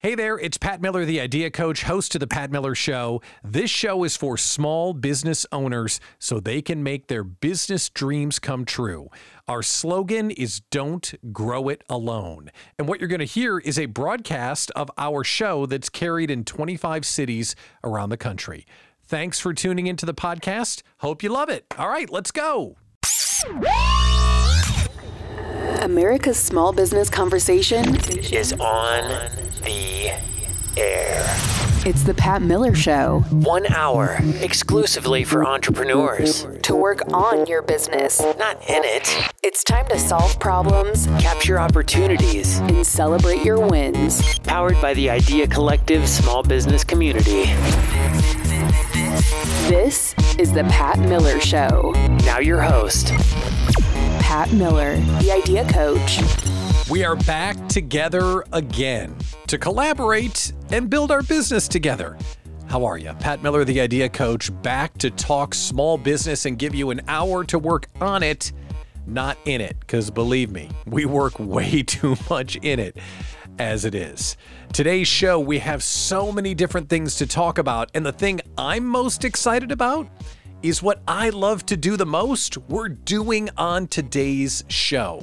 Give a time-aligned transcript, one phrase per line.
[0.00, 3.20] Hey there, it's Pat Miller, the Idea Coach, host of The Pat Miller Show.
[3.42, 8.64] This show is for small business owners so they can make their business dreams come
[8.64, 9.08] true.
[9.48, 12.52] Our slogan is Don't Grow It Alone.
[12.78, 16.44] And what you're going to hear is a broadcast of our show that's carried in
[16.44, 18.68] 25 cities around the country.
[19.02, 20.82] Thanks for tuning into the podcast.
[20.98, 21.66] Hope you love it.
[21.76, 22.76] All right, let's go.
[25.82, 27.96] America's small business conversation
[28.32, 30.10] is on the
[30.76, 31.24] air.
[31.86, 33.24] It's the Pat Miller Show.
[33.30, 36.46] One hour exclusively for entrepreneurs.
[36.62, 39.30] To work on your business, not in it.
[39.42, 44.38] It's time to solve problems, capture opportunities, and celebrate your wins.
[44.40, 47.44] Powered by the Idea Collective small business community.
[49.68, 51.92] This is the Pat Miller Show.
[52.24, 53.08] Now, your host,
[54.20, 56.20] Pat Miller, the Idea Coach.
[56.90, 59.14] We are back together again
[59.48, 62.16] to collaborate and build our business together.
[62.68, 63.12] How are you?
[63.20, 67.44] Pat Miller, the Idea Coach, back to talk small business and give you an hour
[67.44, 68.52] to work on it,
[69.06, 69.78] not in it.
[69.80, 72.96] Because believe me, we work way too much in it
[73.58, 74.38] as it is.
[74.72, 77.90] Today's show, we have so many different things to talk about.
[77.92, 80.08] And the thing I'm most excited about
[80.62, 85.22] is what I love to do the most, we're doing on today's show.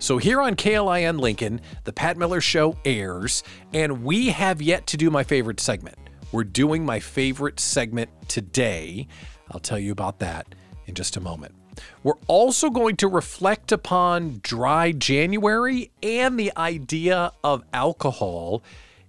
[0.00, 3.42] So, here on KLIN Lincoln, the Pat Miller Show airs,
[3.74, 5.98] and we have yet to do my favorite segment.
[6.32, 9.08] We're doing my favorite segment today.
[9.50, 10.54] I'll tell you about that
[10.86, 11.54] in just a moment.
[12.02, 18.62] We're also going to reflect upon dry January and the idea of alcohol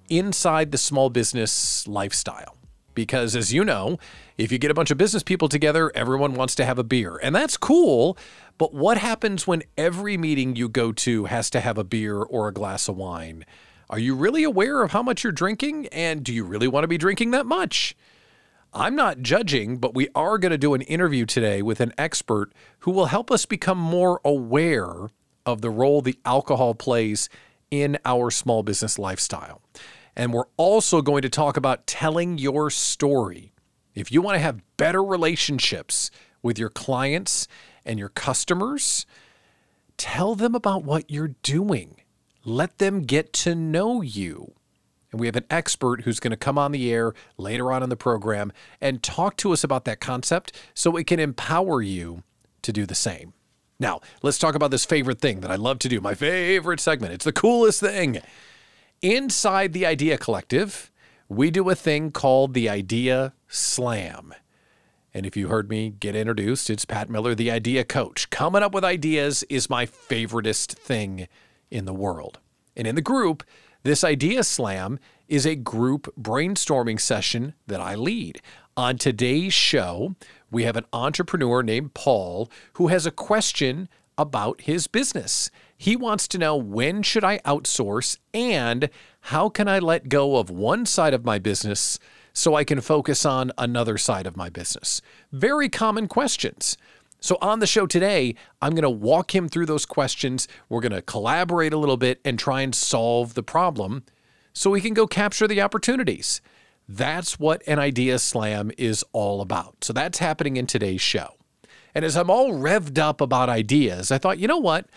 [0.10, 2.58] inside the small business lifestyle.
[2.94, 3.98] Because, as you know,
[4.38, 7.18] if you get a bunch of business people together, everyone wants to have a beer.
[7.24, 8.18] And that's cool,
[8.62, 12.48] but what happens when every meeting you go to has to have a beer or
[12.48, 13.44] a glass of wine?
[13.90, 15.88] Are you really aware of how much you're drinking?
[15.88, 17.96] And do you really want to be drinking that much?
[18.72, 22.54] I'm not judging, but we are going to do an interview today with an expert
[22.82, 25.10] who will help us become more aware
[25.44, 27.30] of the role the alcohol plays
[27.72, 29.64] in our small business lifestyle.
[30.16, 33.54] And we're also going to talk about telling your story.
[33.96, 36.12] If you want to have better relationships
[36.44, 37.48] with your clients
[37.86, 39.06] and your customers,
[39.98, 41.98] tell them about what you're doing.
[42.44, 44.54] Let them get to know you.
[45.12, 47.90] And we have an expert who's going to come on the air later on in
[47.90, 52.24] the program and talk to us about that concept so it can empower you
[52.62, 53.34] to do the same.
[53.80, 57.14] Now, let's talk about this favorite thing that I love to do, my favorite segment.
[57.14, 58.22] It's the coolest thing.
[59.02, 60.92] Inside the Idea Collective,
[61.28, 64.34] we do a thing called the Idea Slam.
[65.14, 68.30] And if you heard me get introduced, it's Pat Miller, the idea coach.
[68.30, 71.28] Coming up with ideas is my favoriteest thing
[71.70, 72.40] in the world.
[72.78, 73.44] And in the group,
[73.84, 78.42] this idea slam is a group brainstorming session that I lead.
[78.78, 80.16] On today's show,
[80.50, 85.50] we have an entrepreneur named Paul who has a question about his business.
[85.76, 88.90] He wants to know when should I outsource and
[89.22, 92.00] how can I let go of one side of my business
[92.34, 95.02] so I can focus on another side of my business?
[95.32, 96.78] Very common questions.
[97.24, 98.34] So, on the show today,
[98.64, 100.48] I'm going to walk him through those questions.
[100.70, 104.04] We're going to collaborate a little bit and try and solve the problem
[104.54, 106.42] so we can go capture the opportunities.
[106.90, 109.84] That's what an idea slam is all about.
[109.84, 111.36] So, that's happening in today's show.
[111.94, 114.88] And as I'm all revved up about ideas, I thought, you know what?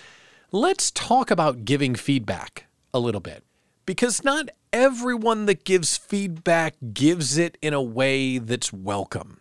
[0.51, 3.45] Let's talk about giving feedback a little bit
[3.87, 9.41] because not everyone that gives feedback gives it in a way that's welcome.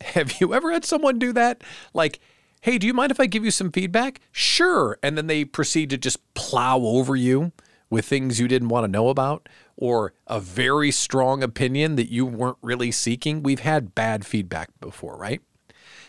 [0.00, 1.62] Have you ever had someone do that?
[1.92, 2.20] Like,
[2.60, 4.20] hey, do you mind if I give you some feedback?
[4.32, 4.98] Sure.
[5.02, 7.52] And then they proceed to just plow over you
[7.90, 12.26] with things you didn't want to know about or a very strong opinion that you
[12.26, 13.42] weren't really seeking.
[13.42, 15.40] We've had bad feedback before, right?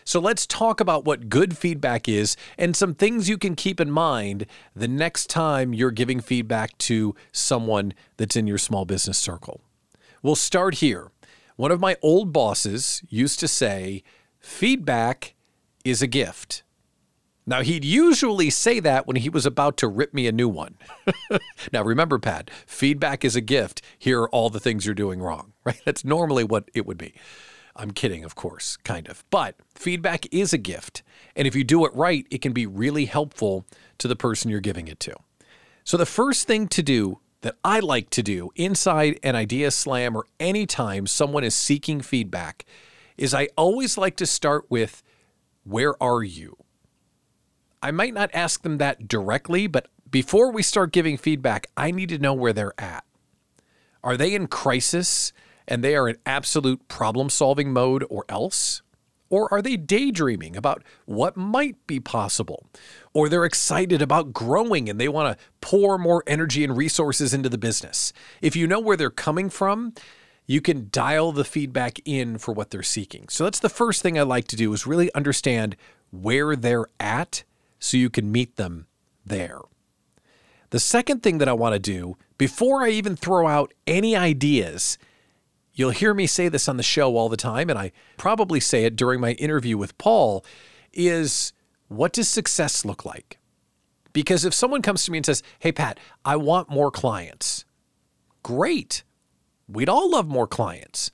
[0.06, 3.90] So let's talk about what good feedback is and some things you can keep in
[3.90, 9.62] mind the next time you're giving feedback to someone that's in your small business circle.
[10.22, 11.10] We'll start here.
[11.56, 14.04] One of my old bosses used to say,
[14.38, 15.34] feedback
[15.84, 16.62] is a gift.
[17.44, 20.76] Now, he'd usually say that when he was about to rip me a new one.
[21.72, 23.82] now, remember, Pat, feedback is a gift.
[23.98, 25.80] Here are all the things you're doing wrong, right?
[25.84, 27.12] That's normally what it would be.
[27.76, 29.24] I'm kidding, of course, kind of.
[29.30, 31.02] But feedback is a gift.
[31.34, 33.66] And if you do it right, it can be really helpful
[33.98, 35.14] to the person you're giving it to.
[35.84, 40.16] So, the first thing to do that I like to do inside an idea slam
[40.16, 42.64] or anytime someone is seeking feedback
[43.16, 45.02] is I always like to start with,
[45.64, 46.56] Where are you?
[47.82, 52.08] I might not ask them that directly, but before we start giving feedback, I need
[52.08, 53.04] to know where they're at.
[54.02, 55.32] Are they in crisis
[55.68, 58.82] and they are in absolute problem solving mode or else?
[59.28, 62.66] Or are they daydreaming about what might be possible?
[63.12, 67.48] Or they're excited about growing and they want to pour more energy and resources into
[67.48, 68.12] the business.
[68.40, 69.94] If you know where they're coming from,
[70.46, 73.28] you can dial the feedback in for what they're seeking.
[73.28, 75.76] So that's the first thing I like to do is really understand
[76.12, 77.42] where they're at
[77.80, 78.86] so you can meet them
[79.24, 79.60] there.
[80.70, 84.98] The second thing that I want to do before I even throw out any ideas
[85.76, 88.84] You'll hear me say this on the show all the time, and I probably say
[88.84, 90.44] it during my interview with Paul
[90.92, 91.52] is
[91.88, 93.38] what does success look like?
[94.14, 97.66] Because if someone comes to me and says, Hey, Pat, I want more clients,
[98.42, 99.04] great.
[99.68, 101.10] We'd all love more clients.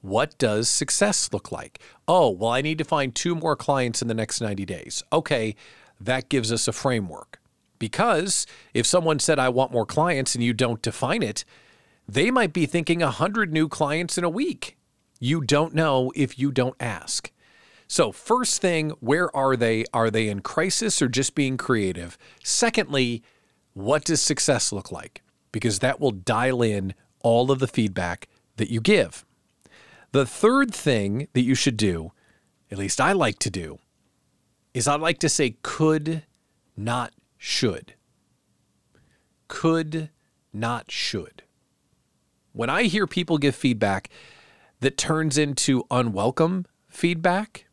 [0.00, 1.78] What does success look like?
[2.08, 5.02] Oh, well, I need to find two more clients in the next 90 days.
[5.12, 5.56] Okay,
[6.00, 7.38] that gives us a framework.
[7.78, 11.44] Because if someone said, I want more clients, and you don't define it,
[12.08, 14.76] they might be thinking 100 new clients in a week.
[15.18, 17.32] You don't know if you don't ask.
[17.88, 19.84] So, first thing, where are they?
[19.92, 22.18] Are they in crisis or just being creative?
[22.42, 23.22] Secondly,
[23.74, 25.22] what does success look like?
[25.52, 29.24] Because that will dial in all of the feedback that you give.
[30.12, 32.12] The third thing that you should do,
[32.70, 33.78] at least I like to do,
[34.74, 36.24] is I like to say could,
[36.76, 37.94] not should.
[39.48, 40.10] Could,
[40.52, 41.42] not should.
[42.56, 44.08] When I hear people give feedback
[44.80, 47.66] that turns into unwelcome feedback,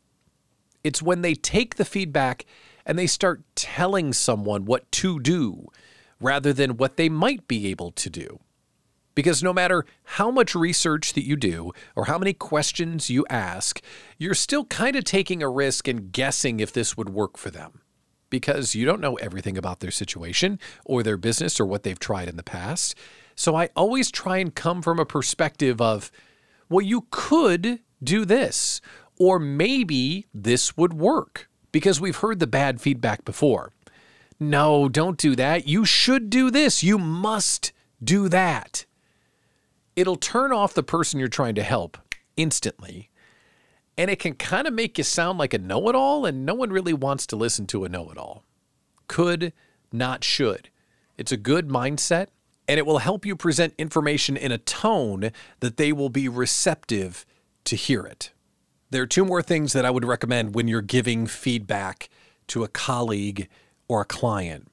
[0.84, 2.44] it's when they take the feedback
[2.84, 5.68] and they start telling someone what to do
[6.20, 8.40] rather than what they might be able to do.
[9.14, 13.80] Because no matter how much research that you do or how many questions you ask,
[14.18, 17.80] you're still kind of taking a risk and guessing if this would work for them.
[18.28, 22.28] Because you don't know everything about their situation or their business or what they've tried
[22.28, 22.94] in the past.
[23.34, 26.10] So I always try and come from a perspective of,
[26.68, 28.80] well, you could do this,
[29.18, 33.72] or maybe this would work because we've heard the bad feedback before.
[34.38, 35.66] No, don't do that.
[35.66, 36.82] You should do this.
[36.82, 37.72] You must
[38.02, 38.84] do that.
[39.96, 41.98] It'll turn off the person you're trying to help
[42.36, 43.10] instantly.
[43.96, 46.54] And it can kind of make you sound like a know it all, and no
[46.54, 48.44] one really wants to listen to a know it all.
[49.06, 49.52] Could,
[49.92, 50.68] not should.
[51.16, 52.26] It's a good mindset
[52.66, 55.30] and it will help you present information in a tone
[55.60, 57.26] that they will be receptive
[57.64, 58.32] to hear it.
[58.90, 62.08] There are two more things that I would recommend when you're giving feedback
[62.48, 63.48] to a colleague
[63.88, 64.68] or a client.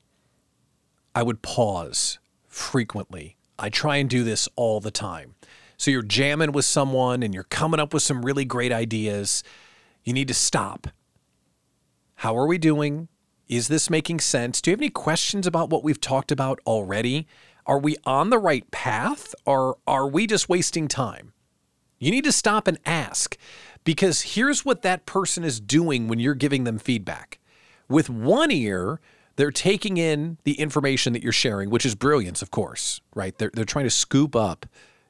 [1.16, 3.38] I would pause frequently.
[3.58, 5.36] I try and do this all the time.
[5.78, 9.44] So you're jamming with someone and you're coming up with some really great ideas.
[10.04, 10.88] You need to stop.
[12.16, 13.08] How are we doing?
[13.48, 14.62] Is this making sense?
[14.62, 17.28] Do you have any questions about what we've talked about already?
[17.72, 21.32] Are we on the right path or are we just wasting time?
[22.00, 23.38] You need to stop and ask
[23.86, 27.40] because here's what that person is doing when you're giving them feedback.
[27.88, 29.00] With one ear,
[29.38, 33.38] they're taking in the information that you're sharing, which is brilliance, of course, right?
[33.38, 34.66] They're, they're trying to scoop up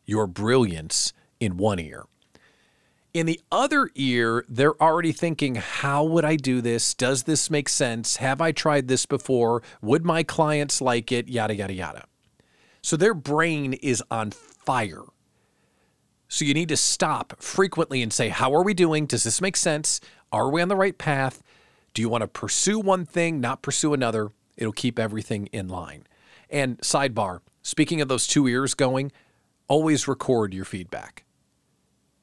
[0.05, 2.05] your brilliance in one ear.
[3.11, 6.93] In the other ear, they're already thinking, how would I do this?
[6.93, 8.17] Does this make sense?
[8.17, 9.63] Have I tried this before?
[9.81, 11.27] Would my clients like it?
[11.27, 12.05] Yada, yada, yada.
[12.81, 15.03] So their brain is on fire.
[16.27, 19.05] So you need to stop frequently and say, How are we doing?
[19.05, 19.99] Does this make sense?
[20.31, 21.43] Are we on the right path?
[21.93, 24.29] Do you want to pursue one thing, not pursue another?
[24.57, 26.07] It'll keep everything in line.
[26.49, 29.11] And sidebar, speaking of those two ears going,
[29.67, 31.25] always record your feedback.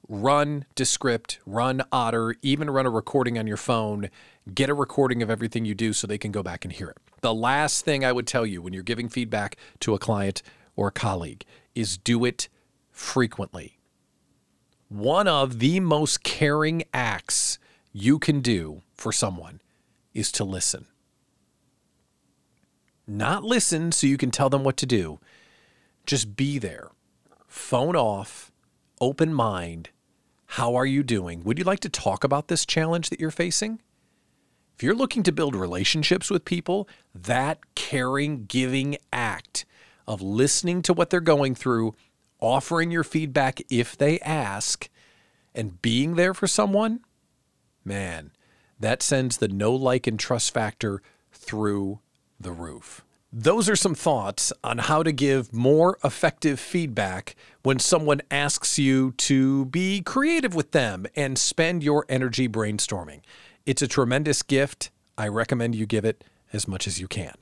[0.08, 4.08] Run Descript, run Otter, even run a recording on your phone.
[4.54, 6.96] Get a recording of everything you do so they can go back and hear it.
[7.20, 10.42] The last thing I would tell you when you're giving feedback to a client
[10.76, 11.44] or a colleague
[11.74, 12.48] is do it
[12.90, 13.78] frequently.
[14.88, 17.58] One of the most caring acts
[17.92, 19.60] you can do for someone
[20.14, 20.86] is to listen.
[23.06, 25.18] Not listen so you can tell them what to do,
[26.06, 26.90] just be there.
[27.46, 28.52] Phone off,
[29.00, 29.90] open mind.
[30.52, 31.42] How are you doing?
[31.44, 33.80] Would you like to talk about this challenge that you're facing?
[34.78, 39.64] If you're looking to build relationships with people, that caring, giving act
[40.06, 41.96] of listening to what they're going through,
[42.38, 44.88] offering your feedback if they ask,
[45.52, 47.00] and being there for someone,
[47.84, 48.30] man,
[48.78, 51.98] that sends the no like, and trust factor through
[52.38, 53.04] the roof.
[53.32, 59.10] Those are some thoughts on how to give more effective feedback when someone asks you
[59.16, 63.22] to be creative with them and spend your energy brainstorming.
[63.68, 64.90] It's a tremendous gift.
[65.18, 67.34] I recommend you give it as much as you can.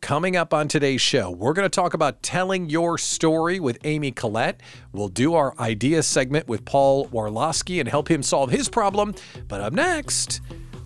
[0.00, 4.10] Coming up on today's show, we're going to talk about telling your story with Amy
[4.10, 4.60] Collette.
[4.92, 9.14] We'll do our idea segment with Paul Warlowski and help him solve his problem.
[9.46, 10.40] But up next,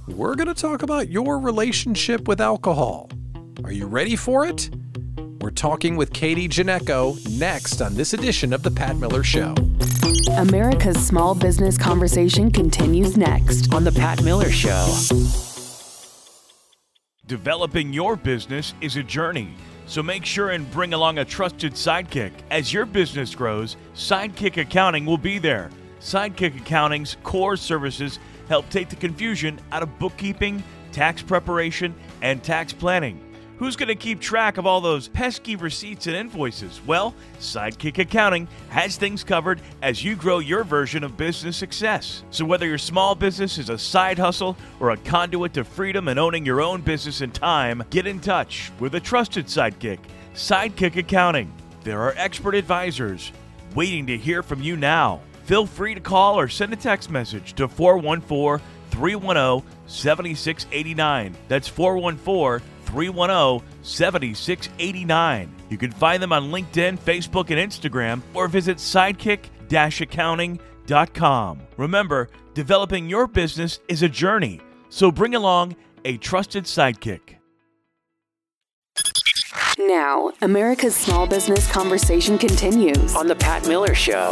[0.07, 3.09] we're going to talk about your relationship with alcohol.
[3.64, 4.69] Are you ready for it?
[5.41, 9.55] We're talking with Katie Janecko next on this edition of The Pat Miller Show.
[10.37, 13.73] America's small business conversation continues next.
[13.73, 14.87] On The Pat Miller Show.
[17.26, 19.54] Developing your business is a journey,
[19.87, 22.33] so make sure and bring along a trusted sidekick.
[22.50, 25.71] As your business grows, Sidekick Accounting will be there.
[26.00, 28.18] Sidekick Accounting's core services
[28.49, 33.24] help take the confusion out of bookkeeping, tax preparation, and tax planning.
[33.58, 36.80] Who's going to keep track of all those pesky receipts and invoices?
[36.87, 42.25] Well, Sidekick Accounting has things covered as you grow your version of business success.
[42.30, 46.18] So, whether your small business is a side hustle or a conduit to freedom and
[46.18, 50.00] owning your own business in time, get in touch with a trusted sidekick,
[50.34, 51.52] Sidekick Accounting.
[51.84, 53.30] There are expert advisors
[53.76, 55.20] waiting to hear from you now.
[55.44, 61.37] Feel free to call or send a text message to 414 310 7689.
[61.46, 65.55] That's 414 310 7689.
[65.71, 71.61] You can find them on LinkedIn, Facebook, and Instagram, or visit sidekick accounting.com.
[71.76, 75.75] Remember, developing your business is a journey, so bring along
[76.05, 77.37] a trusted sidekick.
[79.79, 83.14] Now, America's small business conversation continues.
[83.17, 84.31] On The Pat Miller Show.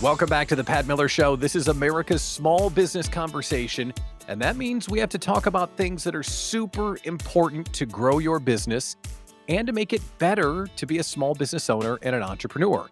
[0.00, 1.36] Welcome back to the Pat Miller Show.
[1.36, 3.92] This is America's small business conversation,
[4.30, 8.18] and that means we have to talk about things that are super important to grow
[8.18, 8.96] your business
[9.48, 12.88] and to make it better to be a small business owner and an entrepreneur.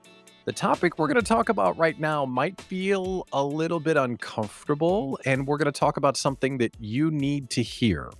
[0.46, 5.16] The topic we're going to talk about right now might feel a little bit uncomfortable,
[5.24, 8.10] and we're going to talk about something that you need to hear.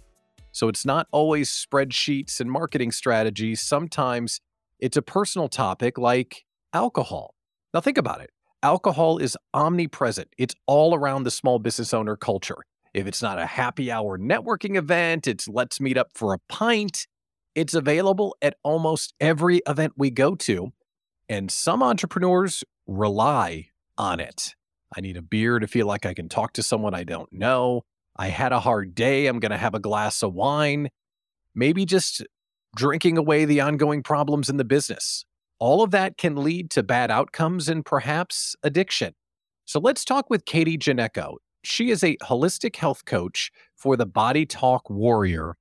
[0.52, 3.60] So it's not always spreadsheets and marketing strategies.
[3.60, 4.40] Sometimes
[4.78, 7.34] it's a personal topic like alcohol.
[7.74, 8.30] Now, think about it
[8.62, 12.58] alcohol is omnipresent, it's all around the small business owner culture.
[12.98, 17.06] If it's not a happy hour networking event, it's let's meet up for a pint.
[17.54, 20.72] It's available at almost every event we go to.
[21.28, 24.56] And some entrepreneurs rely on it.
[24.96, 27.82] I need a beer to feel like I can talk to someone I don't know.
[28.16, 29.28] I had a hard day.
[29.28, 30.88] I'm going to have a glass of wine.
[31.54, 32.26] Maybe just
[32.74, 35.24] drinking away the ongoing problems in the business.
[35.60, 39.14] All of that can lead to bad outcomes and perhaps addiction.
[39.66, 41.36] So let's talk with Katie Janecko.
[41.62, 45.56] She is a holistic health coach for the Body Talk Warrior.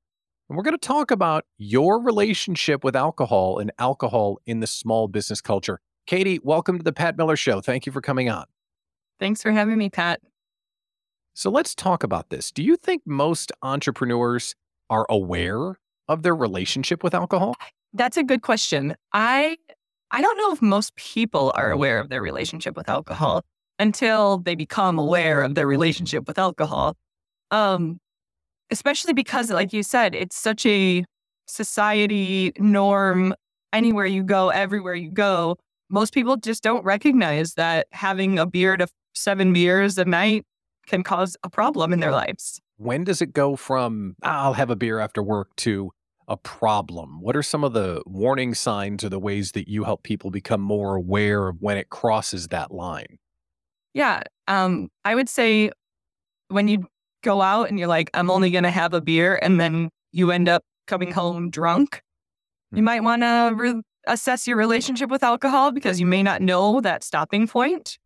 [0.50, 5.08] And we're going to talk about your relationship with alcohol and alcohol in the small
[5.08, 5.80] business culture.
[6.06, 7.60] Katie, welcome to the Pat Miller Show.
[7.60, 8.46] Thank you for coming on.
[9.20, 10.22] Thanks for having me, Pat.
[11.34, 12.51] So let's talk about this.
[12.51, 14.56] Do you think most entrepreneurs
[14.89, 15.75] are aware
[16.08, 17.56] of their relationship with alcohol?
[17.94, 18.96] That's a good question.
[19.13, 19.58] I
[20.12, 23.44] I don't know if most people are aware of their relationship with alcohol
[23.79, 26.96] until they become aware of their relationship with alcohol.
[27.51, 28.00] Um,
[28.72, 31.05] especially because, like you said, it's such a
[31.48, 33.34] society norm.
[33.74, 35.57] Anywhere you go, everywhere you go,
[35.89, 40.46] most people just don't recognize that having a beer to seven beers a night
[40.88, 42.62] can cause a problem in their lives.
[42.77, 45.91] When does it go from "Ah, I'll have a beer after work to
[46.27, 47.22] a problem?
[47.22, 50.62] What are some of the warning signs or the ways that you help people become
[50.62, 53.17] more aware of when it crosses that line?
[53.98, 54.22] Yeah.
[54.48, 55.72] Um, I would say
[56.50, 56.86] when you
[57.24, 60.32] go out and you're like, I'm only going to have a beer, and then you
[60.32, 62.01] end up coming home drunk,
[62.72, 62.86] you Mm.
[62.86, 67.04] might want to re- assess your relationship with alcohol because you may not know that
[67.04, 67.98] stopping point.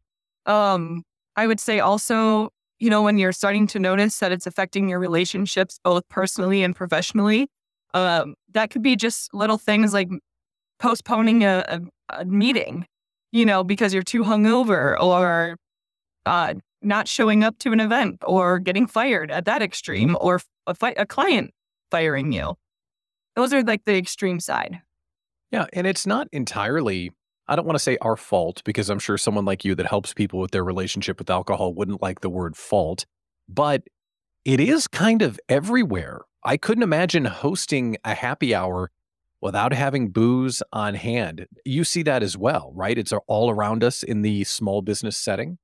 [0.46, 1.04] Um,
[1.36, 4.98] I would say also, you know, when you're starting to notice that it's affecting your
[5.00, 7.50] relationships both personally and professionally,
[7.94, 10.10] um, that could be just little things like
[10.80, 12.86] postponing a, a, a meeting,
[13.32, 15.58] you know, because you're too hungover or
[16.26, 20.74] uh, not showing up to an event or getting fired at that extreme or a,
[20.74, 21.54] fi- a client
[21.90, 22.56] firing you.
[23.36, 24.82] Those are like the extreme side.
[25.52, 25.66] Yeah.
[25.74, 27.12] And it's not entirely,
[27.48, 30.14] I don't want to say our fault because I'm sure someone like you that helps
[30.14, 33.06] people with their relationship with alcohol wouldn't like the word fault,
[33.48, 33.84] but
[34.46, 36.22] it is kind of everywhere.
[36.44, 38.90] I couldn't imagine hosting a happy hour
[39.42, 41.48] without having booze on hand.
[41.66, 42.98] You see that as well, right?
[42.98, 45.58] It's all around us in the small business setting.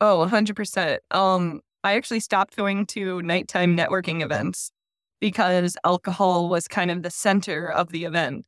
[0.00, 0.98] Oh, 100%.
[1.10, 4.70] Um, I actually stopped going to nighttime networking events
[5.20, 8.44] because alcohol was kind of the center of the event.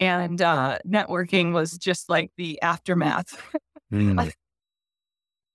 [0.00, 3.40] And uh, networking was just like the aftermath.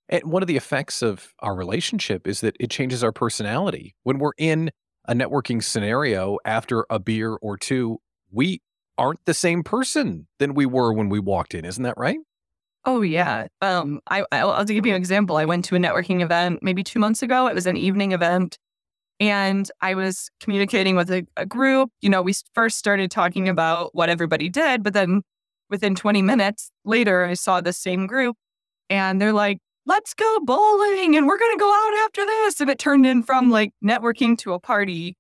[0.10, 3.96] And one of the effects of our relationship is that it changes our personality.
[4.04, 4.72] When we're in
[5.08, 8.00] a networking scenario after a beer or two,
[8.32, 8.62] we
[8.98, 11.66] aren't the same person than we were when we walked in.
[11.66, 12.20] Isn't that right?
[12.86, 13.48] Oh yeah.
[13.62, 15.38] Um, I I'll, give you an example.
[15.38, 17.48] I went to a networking event maybe two months ago.
[17.48, 18.58] It was an evening event,
[19.20, 21.92] and I was communicating with a, a group.
[22.02, 25.22] You know, we first started talking about what everybody did, but then
[25.70, 28.36] within 20 minutes later, I saw the same group,
[28.90, 32.80] and they're like, "Let's go bowling, and we're gonna go out after this." And it
[32.80, 35.16] turned in from like networking to a party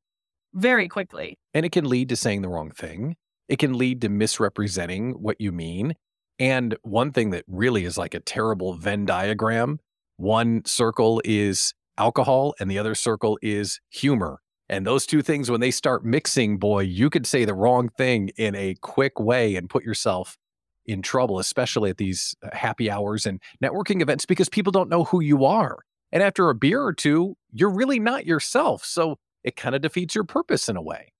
[0.53, 1.38] very quickly.
[1.53, 3.15] And it can lead to saying the wrong thing.
[3.48, 5.96] It can lead to misrepresenting what you mean.
[6.39, 9.79] And one thing that really is like a terrible Venn diagram
[10.17, 14.39] one circle is alcohol and the other circle is humor.
[14.69, 18.29] And those two things, when they start mixing, boy, you could say the wrong thing
[18.37, 20.37] in a quick way and put yourself
[20.85, 25.03] in trouble, especially at these uh, happy hours and networking events because people don't know
[25.03, 25.79] who you are.
[26.11, 28.85] And after a beer or two, you're really not yourself.
[28.85, 31.11] So it kind of defeats your purpose in a way.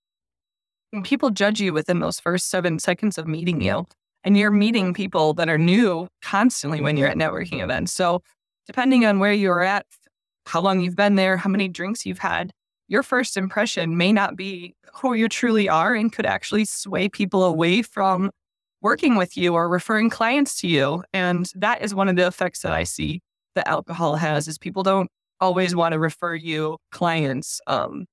[0.92, 3.88] And people judge you within those first seven seconds of meeting you.
[4.24, 7.92] And you're meeting people that are new constantly when you're at networking events.
[7.92, 8.22] So,
[8.66, 9.86] depending on where you're at,
[10.46, 12.52] how long you've been there, how many drinks you've had,
[12.88, 17.44] your first impression may not be who you truly are and could actually sway people
[17.44, 18.30] away from
[18.82, 21.04] working with you or referring clients to you.
[21.14, 23.22] And that is one of the effects that I see
[23.56, 28.06] that alcohol has is people don't always want to refer you clients um,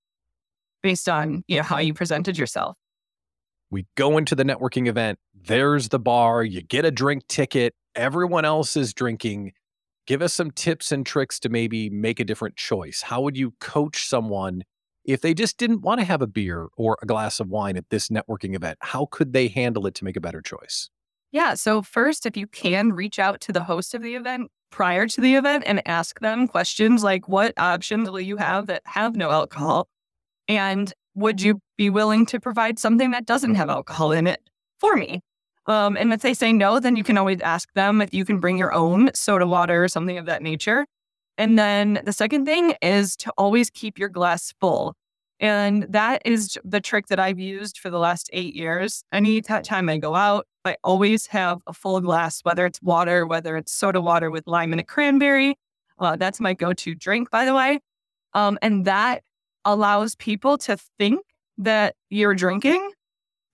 [0.82, 2.76] based on you know how you presented yourself.
[3.70, 8.44] We go into the networking event, there's the bar, you get a drink ticket, everyone
[8.44, 9.52] else is drinking.
[10.06, 13.02] Give us some tips and tricks to maybe make a different choice.
[13.02, 14.62] How would you coach someone
[15.04, 17.88] if they just didn't want to have a beer or a glass of wine at
[17.90, 18.78] this networking event?
[18.80, 20.90] How could they handle it to make a better choice?
[21.32, 21.54] Yeah.
[21.54, 25.20] So, first, if you can reach out to the host of the event prior to
[25.20, 29.30] the event and ask them questions like, what options will you have that have no
[29.30, 29.88] alcohol?
[30.48, 34.40] And would you be willing to provide something that doesn't have alcohol in it
[34.78, 35.20] for me?
[35.66, 38.40] Um, and if they say no, then you can always ask them if you can
[38.40, 40.86] bring your own soda water or something of that nature.
[41.38, 44.94] And then the second thing is to always keep your glass full.
[45.38, 49.04] And that is the trick that I've used for the last eight years.
[49.10, 53.56] Any time I go out, I always have a full glass, whether it's water, whether
[53.56, 55.56] it's soda water with lime and a cranberry.
[55.98, 57.80] Uh, that's my go to drink, by the way.
[58.34, 59.22] Um, and that
[59.64, 61.20] allows people to think
[61.58, 62.90] that you're drinking.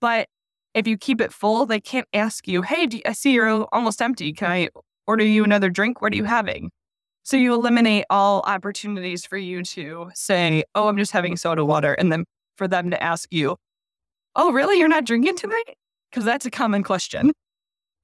[0.01, 0.29] But
[0.75, 4.33] if you keep it full, they can't ask you, hey, I see you're almost empty.
[4.33, 4.69] Can I
[5.07, 6.03] order you another drink?
[6.03, 6.71] What are you having?
[7.23, 11.95] So you eliminate all opportunities for you to say, oh, I'm just having soda water.
[11.95, 12.25] And then
[12.57, 13.57] for them to ask you,
[14.37, 14.79] oh, really?
[14.79, 15.75] You're not drinking tonight?
[16.11, 17.33] Because that's a common question.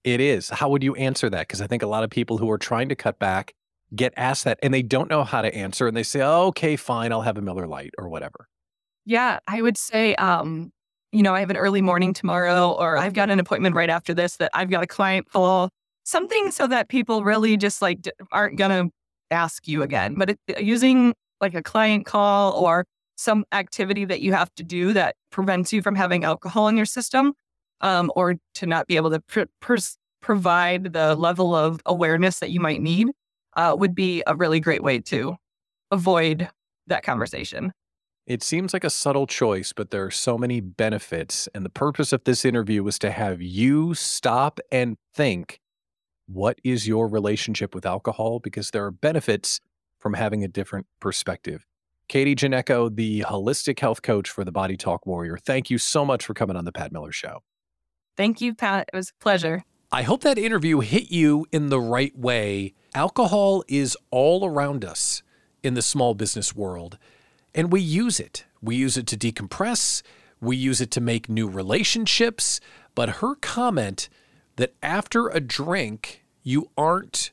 [0.03, 0.49] It is.
[0.49, 1.47] How would you answer that?
[1.47, 3.53] Because I think a lot of people who are trying to cut back
[3.95, 6.77] get asked that and they don't know how to answer and they say, oh, okay,
[6.77, 8.49] fine, I'll have a Miller Lite or whatever.
[9.05, 10.73] Yeah, I would say, um,
[11.11, 14.15] you know, I have an early morning tomorrow, or I've got an appointment right after
[14.15, 15.69] this that I've got a client full,
[16.05, 18.93] something so that people really just like aren't going to
[19.31, 20.15] ask you again.
[20.15, 24.93] But it, using like a client call or some activity that you have to do
[24.95, 27.35] that prevents you from having alcohol in your system
[27.83, 29.77] um, or to not be able to pr- pr-
[30.21, 33.09] provide the level of awareness that you might need
[33.57, 35.37] uh, would be a really great way to
[35.91, 36.49] avoid
[36.87, 37.73] that conversation.
[38.27, 41.49] It seems like a subtle choice, but there are so many benefits.
[41.55, 45.59] And the purpose of this interview was to have you stop and think
[46.27, 48.38] what is your relationship with alcohol?
[48.38, 49.61] Because there are benefits
[49.99, 51.67] from having a different perspective.
[52.09, 56.25] Katie Janecko, the holistic health coach for the Body Talk Warrior, thank you so much
[56.25, 57.43] for coming on the Pat Miller Show.
[58.17, 58.91] Thank you, Pat.
[58.93, 59.65] It was a pleasure.
[59.95, 62.73] I hope that interview hit you in the right way.
[62.95, 65.23] Alcohol is all around us
[65.63, 66.97] in the small business world,
[67.55, 68.47] and we use it.
[68.63, 70.01] We use it to decompress,
[70.41, 72.59] we use it to make new relationships.
[72.95, 74.09] But her comment
[74.57, 77.31] that after a drink, you aren't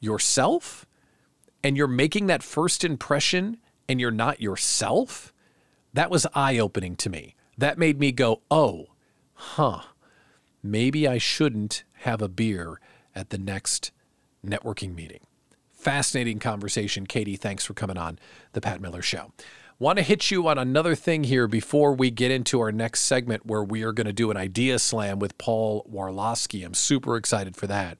[0.00, 0.84] yourself
[1.62, 5.32] and you're making that first impression and you're not yourself,
[5.94, 7.36] that was eye opening to me.
[7.56, 8.88] That made me go, oh,
[9.34, 9.82] huh,
[10.64, 12.80] maybe I shouldn't have a beer
[13.14, 13.90] at the next
[14.44, 15.20] networking meeting.
[15.72, 17.06] Fascinating conversation.
[17.06, 18.18] Katie, thanks for coming on
[18.52, 19.32] the Pat Miller Show.
[19.78, 23.46] Want to hit you on another thing here before we get into our next segment
[23.46, 26.64] where we are going to do an idea slam with Paul Warlowski.
[26.64, 27.98] I'm super excited for that.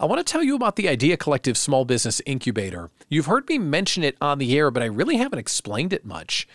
[0.00, 2.90] I want to tell you about the Idea Collective Small Business Incubator.
[3.08, 6.48] You've heard me mention it on the air, but I really haven't explained it much.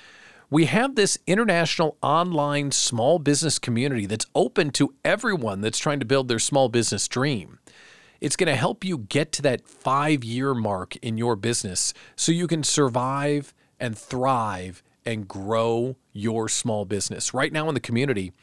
[0.52, 6.08] We have this international online small business community that's open to everyone that's trying to
[6.08, 7.60] build their small business dream.
[8.20, 12.32] It's going to help you get to that five year mark in your business so
[12.32, 17.32] you can survive and thrive and grow your small business.
[17.32, 18.34] Right now in the community,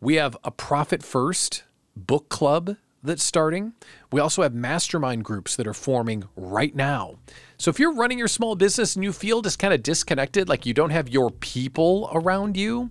[0.00, 1.62] we have a Profit First
[1.96, 3.74] book club that's starting.
[4.10, 7.18] We also have mastermind groups that are forming right now.
[7.60, 10.64] So if you're running your small business and you feel just kind of disconnected, like
[10.64, 12.88] you don't have your people around you,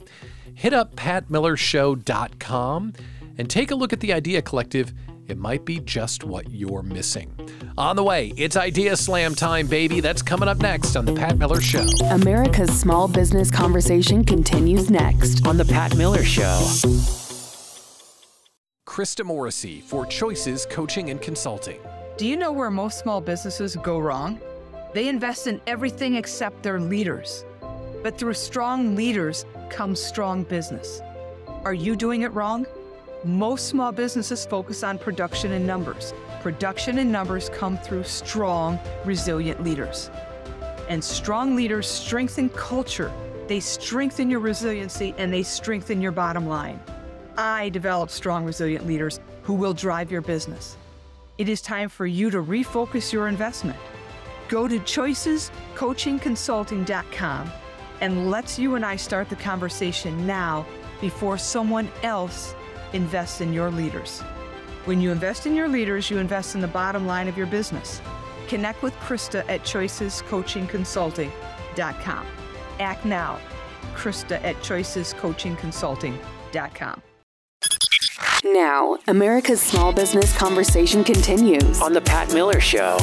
[0.56, 2.94] hit up patmillershow.com
[3.38, 4.94] and take a look at the Idea Collective.
[5.28, 7.34] It might be just what you're missing.
[7.78, 10.02] On the way, it's Idea Slam time, baby.
[10.02, 11.86] That's coming up next on The Pat Miller Show.
[12.12, 15.48] America's small business conversation continues next.
[15.48, 16.60] On The Pat Miller Show.
[18.86, 21.80] Krista Morrissey for Choices Coaching and Consulting.
[22.18, 24.42] Do you know where most small businesses go wrong?
[24.94, 27.46] They invest in everything except their leaders.
[28.04, 31.02] But through strong leaders comes strong business.
[31.66, 32.66] Are you doing it wrong?
[33.24, 36.14] Most small businesses focus on production and numbers.
[36.42, 40.10] Production and numbers come through strong, resilient leaders.
[40.88, 43.12] And strong leaders strengthen culture,
[43.48, 46.80] they strengthen your resiliency, and they strengthen your bottom line.
[47.38, 50.78] I develop strong, resilient leaders who will drive your business.
[51.38, 53.78] It is time for you to refocus your investment.
[54.48, 57.52] Go to choicescoachingconsulting.com
[58.00, 60.68] and let's you and I start the conversation now
[61.02, 62.56] before someone else
[62.94, 64.22] invests in your leaders.
[64.86, 68.02] When you invest in your leaders, you invest in the bottom line of your business.
[68.48, 72.26] Connect with Krista at choicescoachingconsulting.com.
[72.80, 73.40] Act now.
[73.96, 77.02] Krista at choicescoachingconsulting.com.
[78.46, 81.82] Now, America's small business conversation continues.
[81.82, 82.98] On The Pat Miller Show.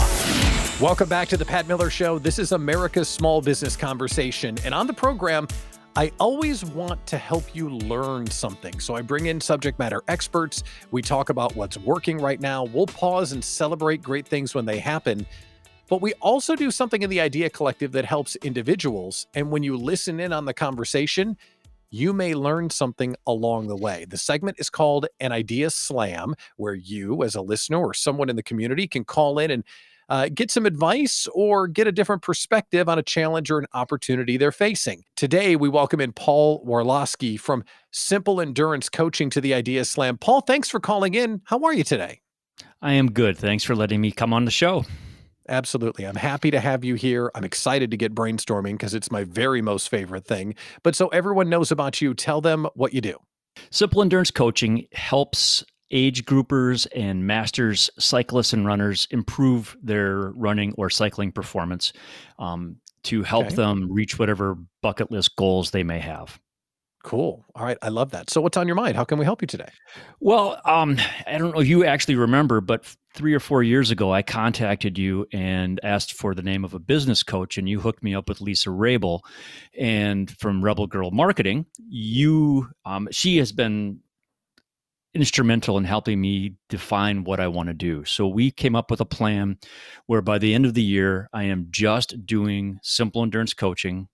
[0.80, 2.18] Welcome back to the Pat Miller Show.
[2.18, 4.58] This is America's Small Business Conversation.
[4.64, 5.46] And on the program,
[5.94, 8.80] I always want to help you learn something.
[8.80, 10.64] So I bring in subject matter experts.
[10.90, 12.64] We talk about what's working right now.
[12.64, 15.24] We'll pause and celebrate great things when they happen.
[15.88, 19.28] But we also do something in the Idea Collective that helps individuals.
[19.32, 21.36] And when you listen in on the conversation,
[21.90, 24.06] you may learn something along the way.
[24.08, 28.34] The segment is called an Idea Slam, where you, as a listener or someone in
[28.34, 29.62] the community, can call in and
[30.08, 34.36] uh, get some advice or get a different perspective on a challenge or an opportunity
[34.36, 35.04] they're facing.
[35.16, 40.18] Today, we welcome in Paul Warlowski from Simple Endurance Coaching to the Idea Slam.
[40.18, 41.42] Paul, thanks for calling in.
[41.44, 42.20] How are you today?
[42.82, 43.38] I am good.
[43.38, 44.84] Thanks for letting me come on the show.
[45.48, 46.06] Absolutely.
[46.06, 47.30] I'm happy to have you here.
[47.34, 50.54] I'm excited to get brainstorming because it's my very most favorite thing.
[50.82, 53.18] But so everyone knows about you, tell them what you do.
[53.70, 55.64] Simple Endurance Coaching helps
[55.94, 61.92] age groupers and masters cyclists and runners improve their running or cycling performance
[62.38, 63.54] um, to help Okay.
[63.54, 66.38] them reach whatever bucket list goals they may have.
[67.04, 67.44] Cool.
[67.54, 67.76] All right.
[67.82, 68.30] I love that.
[68.30, 68.96] So, what's on your mind?
[68.96, 69.68] How can we help you today?
[70.20, 74.10] Well, um, I don't know if you actually remember, but three or four years ago,
[74.10, 78.02] I contacted you and asked for the name of a business coach, and you hooked
[78.02, 79.22] me up with Lisa Rabel,
[79.78, 81.66] and from Rebel Girl Marketing.
[81.86, 84.00] You, um, she has been
[85.14, 88.04] instrumental in helping me define what I want to do.
[88.04, 89.58] So we came up with a plan
[90.06, 94.08] where by the end of the year, I am just doing simple endurance coaching,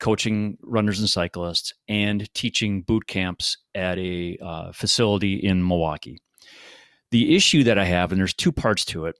[0.00, 6.18] coaching runners and cyclists, and teaching boot camps at a uh, facility in Milwaukee.
[7.10, 9.16] The issue that I have, and there's two parts to it,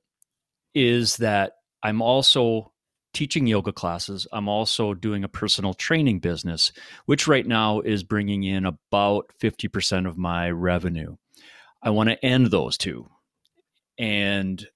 [0.75, 1.53] is that
[1.83, 2.73] I'm also
[3.13, 4.27] teaching yoga classes.
[4.33, 6.73] I'm also doing a personal training business,
[7.07, 11.17] which right now is bringing in about 50% of my revenue.
[11.83, 13.09] I want to end those two
[13.99, 14.67] and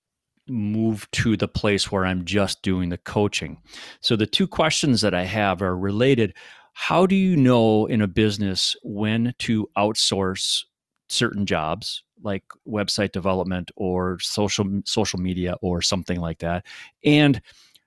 [0.48, 3.58] move to the place where I'm just doing the coaching.
[4.00, 6.34] So the two questions that I have are related.
[6.72, 10.64] How do you know in a business when to outsource
[11.08, 16.66] certain jobs like website development or social social media or something like that?
[17.04, 17.40] And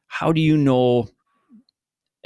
[0.09, 1.07] how do you know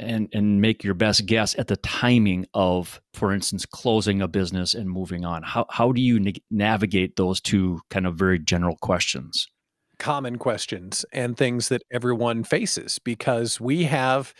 [0.00, 4.74] and and make your best guess at the timing of for instance closing a business
[4.74, 8.76] and moving on how how do you na- navigate those two kind of very general
[8.82, 9.48] questions
[9.98, 14.34] Common questions and things that everyone faces because we have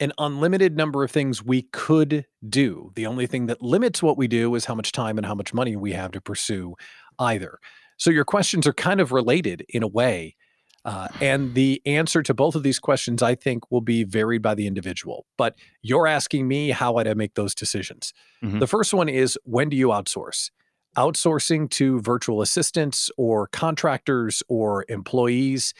[0.00, 2.90] an unlimited number of things we could do.
[2.94, 5.52] The only thing that limits what we do is how much time and how much
[5.52, 6.74] money we have to pursue
[7.18, 7.58] either.
[7.98, 10.34] So, your questions are kind of related in a way.
[10.84, 14.54] Uh, and the answer to both of these questions, I think, will be varied by
[14.54, 15.26] the individual.
[15.36, 18.14] But you're asking me how would I make those decisions.
[18.42, 18.60] Mhm.
[18.60, 20.50] The first one is when do you outsource?
[20.96, 25.74] Outsourcing to virtual assistants or contractors or employees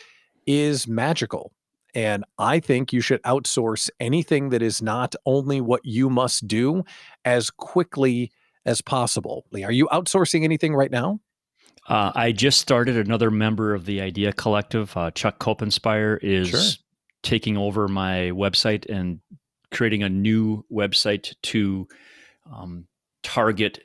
[0.46, 1.52] is magical.
[1.94, 6.84] And I think you should outsource anything that is not only what you must do
[7.24, 8.30] as quickly
[8.66, 9.46] as possible.
[9.50, 11.20] Lee, are you outsourcing anything right now?
[11.90, 16.60] Uh, i just started another member of the idea collective uh, chuck copenspire is Sure.
[17.22, 19.20] taking over my website and
[19.70, 21.86] creating a new website to
[22.52, 22.86] um,
[23.22, 23.78] target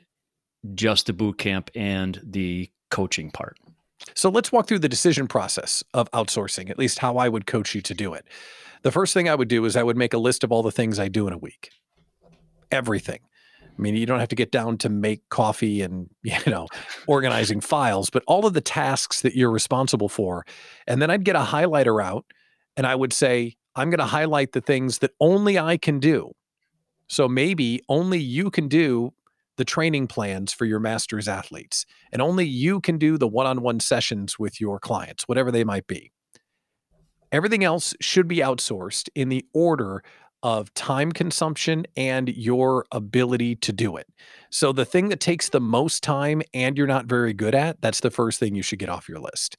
[0.74, 3.56] just the boot camp and the coaching part.
[4.14, 7.74] So let's walk through the decision process of outsourcing, at least how I would coach
[7.74, 8.26] you to do it.
[8.82, 10.72] The first thing I would do is I would make a list of all the
[10.72, 11.70] things I do in a week.
[12.72, 13.20] Everything.
[13.76, 16.68] I mean, you don't have to get down to make coffee and, you know,
[17.06, 20.44] organizing files, but all of the tasks that you're responsible for.
[20.86, 22.24] And then I'd get a highlighter out
[22.76, 26.32] and I would say, I'm going to highlight the things that only I can do.
[27.08, 29.12] So maybe only you can do
[29.56, 33.62] the training plans for your master's athletes, and only you can do the one on
[33.62, 36.12] one sessions with your clients, whatever they might be.
[37.32, 40.02] Everything else should be outsourced in the order
[40.46, 44.06] of time consumption and your ability to do it.
[44.48, 47.98] So, the thing that takes the most time and you're not very good at, that's
[47.98, 49.56] the first thing you should get off your list.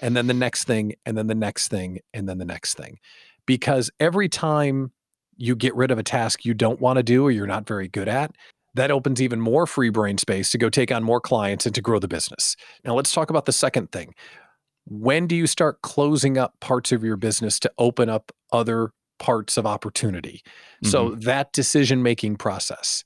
[0.00, 2.96] And then the next thing, and then the next thing, and then the next thing.
[3.44, 4.92] Because every time
[5.36, 7.88] you get rid of a task you don't want to do or you're not very
[7.88, 8.34] good at,
[8.72, 11.82] that opens even more free brain space to go take on more clients and to
[11.82, 12.56] grow the business.
[12.82, 14.14] Now, let's talk about the second thing.
[14.86, 18.90] When do you start closing up parts of your business to open up other
[19.24, 20.42] parts of opportunity?
[20.44, 20.88] Mm-hmm.
[20.88, 23.04] So, that decision making process.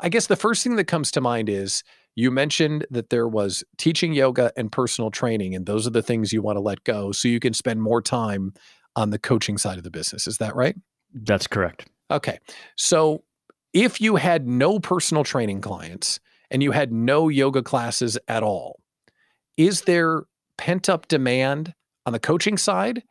[0.00, 1.82] I guess the first thing that comes to mind is
[2.14, 6.32] you mentioned that there was teaching yoga and personal training, and those are the things
[6.32, 8.54] you want to let go so you can spend more time
[8.94, 10.28] on the coaching side of the business.
[10.28, 10.76] Is that right?
[11.12, 11.86] That's correct.
[12.10, 12.38] Okay.
[12.76, 13.24] So,
[13.72, 18.78] if you had no personal training clients and you had no yoga classes at all,
[19.56, 20.22] is there
[20.58, 21.74] pent up demand
[22.06, 23.02] on the coaching side?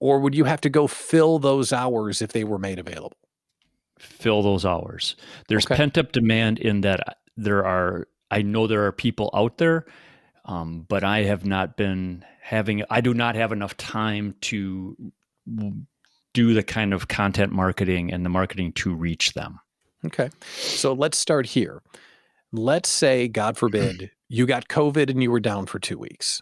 [0.00, 3.16] Or would you have to go fill those hours if they were made available?
[3.98, 5.14] Fill those hours.
[5.48, 5.76] There's okay.
[5.76, 9.84] pent up demand in that uh, there are, I know there are people out there,
[10.46, 15.12] um, but I have not been having, I do not have enough time to
[16.32, 19.60] do the kind of content marketing and the marketing to reach them.
[20.06, 20.30] Okay.
[20.56, 21.82] So let's start here.
[22.52, 26.40] Let's say, God forbid, you got COVID and you were down for two weeks.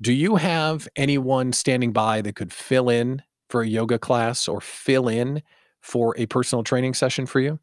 [0.00, 4.60] Do you have anyone standing by that could fill in for a yoga class or
[4.60, 5.42] fill in
[5.80, 7.60] for a personal training session for you?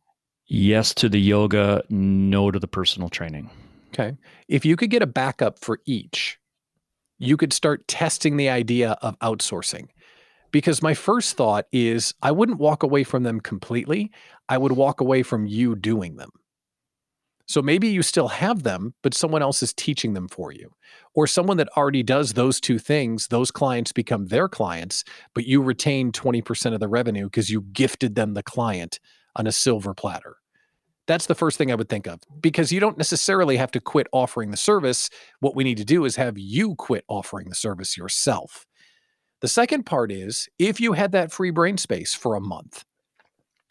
[0.47, 3.49] Yes to the yoga, no to the personal training.
[3.89, 4.17] Okay.
[4.47, 6.39] If you could get a backup for each,
[7.17, 9.87] you could start testing the idea of outsourcing
[10.51, 14.11] because my first thought is I wouldn't walk away from them completely.
[14.49, 16.31] I would walk away from you doing them.
[17.51, 20.71] So maybe you still have them, but someone else is teaching them for you.
[21.13, 25.03] Or someone that already does those two things, those clients become their clients,
[25.35, 29.01] but you retain 20% of the revenue because you gifted them the client
[29.35, 30.37] on a silver platter.
[31.07, 34.07] That's the first thing I would think of because you don't necessarily have to quit
[34.13, 35.09] offering the service.
[35.41, 38.65] What we need to do is have you quit offering the service yourself.
[39.41, 42.85] The second part is if you had that free brain space for a month,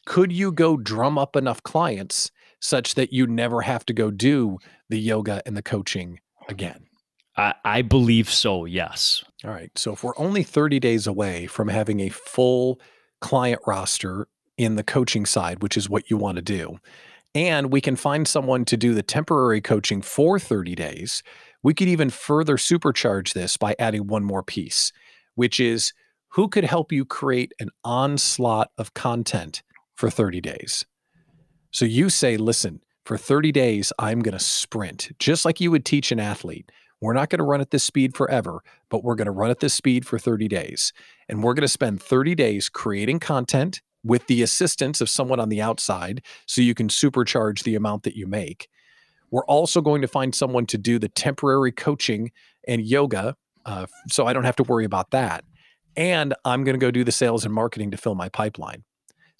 [0.04, 4.58] could you go drum up enough clients such that you never have to go do
[4.88, 6.86] the yoga and the coaching again?
[7.36, 9.24] I, I believe so, yes.
[9.44, 9.70] All right.
[9.76, 12.80] So if we're only 30 days away from having a full
[13.20, 16.78] client roster in the coaching side, which is what you want to do,
[17.34, 21.22] and we can find someone to do the temporary coaching for 30 days,
[21.62, 24.92] we could even further supercharge this by adding one more piece
[25.40, 25.94] which is
[26.32, 29.62] who could help you create an onslaught of content
[29.94, 30.84] for 30 days.
[31.70, 35.84] So you say, listen, for 30 days, I'm going to sprint, just like you would
[35.84, 36.70] teach an athlete.
[37.00, 39.60] We're not going to run at this speed forever, but we're going to run at
[39.60, 40.92] this speed for 30 days.
[41.28, 45.48] And we're going to spend 30 days creating content with the assistance of someone on
[45.48, 48.68] the outside so you can supercharge the amount that you make.
[49.30, 52.32] We're also going to find someone to do the temporary coaching
[52.66, 55.44] and yoga uh, so I don't have to worry about that.
[55.96, 58.84] And I'm going to go do the sales and marketing to fill my pipeline.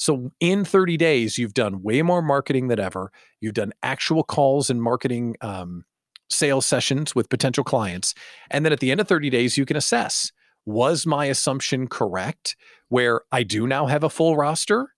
[0.01, 3.13] So in 30 days, you've done way more marketing than ever.
[3.43, 5.85] You've done actual calls and marketing um,
[6.31, 8.15] sales sessions with potential clients.
[8.51, 10.33] And then at the end of 30 days, you can assess
[10.65, 12.57] was my assumption correct
[12.89, 14.95] where I do now have a full roster?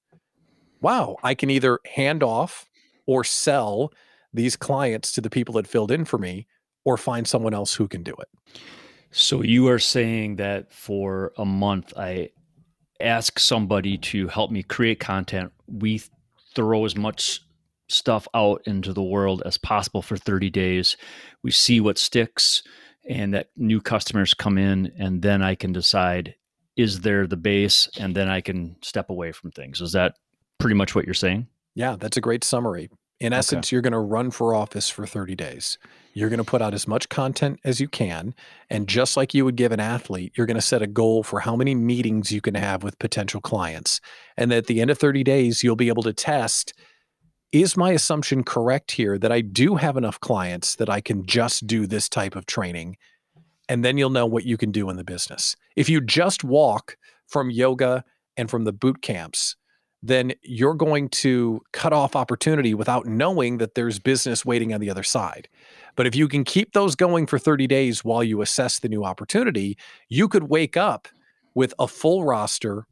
[0.80, 2.70] Wow, I can either hand off
[3.04, 3.92] or sell
[4.32, 6.46] these clients to the people that filled in for me
[6.84, 8.60] or find someone else who can do it.
[9.10, 12.30] So you are saying that for a month, I
[13.02, 15.52] ask somebody to help me create content.
[15.66, 16.02] We
[16.54, 17.40] throw as much
[17.88, 20.96] stuff out into the world as possible for 30 days.
[21.42, 22.62] We see what sticks
[23.08, 26.36] and that new customers come in, and then I can decide
[26.76, 29.80] is there the base, and then I can step away from things.
[29.80, 30.14] Is that
[30.58, 31.48] pretty much what you're saying?
[31.74, 32.88] Yeah, that's a great summary.
[33.20, 33.74] In essence, okay.
[33.74, 35.78] you're going to run for office for 30 days.
[36.14, 38.34] You're going to put out as much content as you can.
[38.68, 41.40] And just like you would give an athlete, you're going to set a goal for
[41.40, 44.00] how many meetings you can have with potential clients.
[44.36, 46.74] And at the end of 30 days, you'll be able to test
[47.52, 51.66] is my assumption correct here that I do have enough clients that I can just
[51.66, 52.96] do this type of training?
[53.68, 55.54] And then you'll know what you can do in the business.
[55.76, 56.96] If you just walk
[57.26, 58.04] from yoga
[58.36, 59.56] and from the boot camps,
[60.02, 64.90] then you're going to cut off opportunity without knowing that there's business waiting on the
[64.90, 65.48] other side.
[65.94, 69.04] But if you can keep those going for 30 days while you assess the new
[69.04, 69.76] opportunity,
[70.08, 71.08] you could wake up
[71.54, 72.86] with a full roster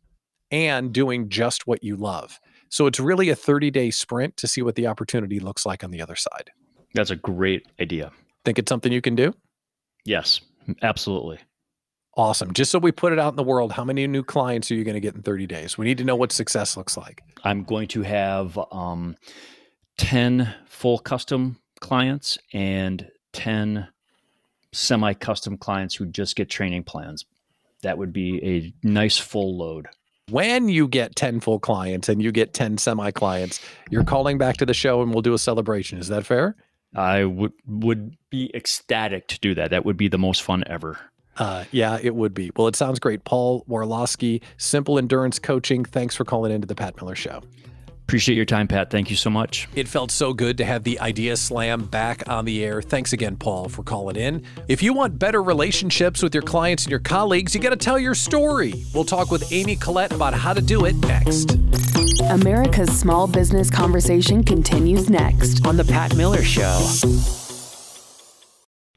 [0.50, 2.40] and doing just what you love.
[2.68, 5.90] So it's really a 30 day sprint to see what the opportunity looks like on
[5.90, 6.50] the other side.
[6.94, 8.12] That's a great idea.
[8.44, 9.34] Think it's something you can do?
[10.04, 10.40] Yes,
[10.82, 11.38] absolutely.
[12.16, 12.52] Awesome.
[12.52, 14.84] Just so we put it out in the world, how many new clients are you
[14.84, 15.78] going to get in 30 days?
[15.78, 17.22] We need to know what success looks like.
[17.44, 19.16] I'm going to have um,
[19.98, 23.88] 10 full custom clients and 10
[24.72, 27.24] semi custom clients who just get training plans.
[27.82, 29.86] That would be a nice full load.
[30.30, 34.56] When you get 10 full clients and you get 10 semi clients, you're calling back
[34.58, 35.98] to the show and we'll do a celebration.
[35.98, 36.56] Is that fair?
[36.94, 39.70] I would would be ecstatic to do that.
[39.70, 40.98] That would be the most fun ever.
[41.36, 42.50] Uh, yeah, it would be.
[42.56, 43.24] Well, it sounds great.
[43.24, 45.84] Paul Warlowski, Simple Endurance Coaching.
[45.84, 47.42] Thanks for calling into the Pat Miller Show.
[48.10, 48.90] Appreciate your time, Pat.
[48.90, 49.68] Thank you so much.
[49.76, 52.82] It felt so good to have the Idea Slam back on the air.
[52.82, 54.42] Thanks again, Paul, for calling in.
[54.66, 58.00] If you want better relationships with your clients and your colleagues, you got to tell
[58.00, 58.84] your story.
[58.92, 61.52] We'll talk with Amy Collette about how to do it next.
[62.30, 67.39] America's Small Business Conversation continues next on The Pat Miller Show.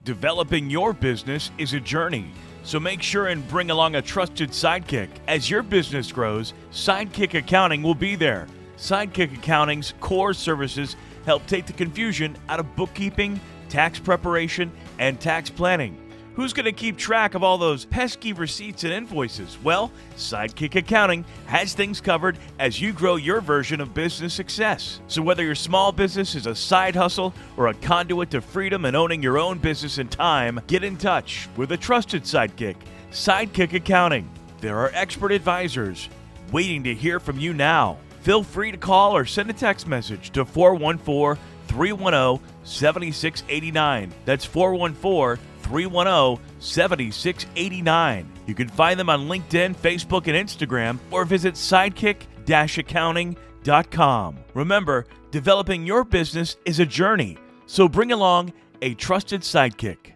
[0.06, 2.30] Developing your business is a journey.
[2.64, 5.08] So make sure and bring along a trusted sidekick.
[5.30, 11.66] As your business grows, Sidekick Accounting will be there Sidekick Accounting's core services help take
[11.66, 13.40] the confusion out of bookkeeping,
[13.70, 15.98] tax preparation, and tax planning.
[16.36, 19.56] Who's going to keep track of all those pesky receipts and invoices?
[19.64, 25.00] Well, Sidekick Accounting has things covered as you grow your version of business success.
[25.08, 28.96] So, whether your small business is a side hustle or a conduit to freedom and
[28.96, 32.78] owning your own business in time, get in touch with a trusted sidekick,
[33.12, 34.28] Sidekick Accounting.
[34.60, 36.10] There are expert advisors
[36.52, 38.00] waiting to hear from you now.
[38.22, 44.14] Feel free to call or send a text message to 414 310 7689.
[44.26, 48.32] That's 414 310 7689.
[48.46, 54.38] You can find them on LinkedIn, Facebook, and Instagram, or visit sidekick accounting.com.
[54.54, 60.14] Remember, developing your business is a journey, so bring along a trusted sidekick.